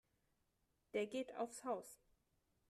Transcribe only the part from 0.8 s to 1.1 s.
Der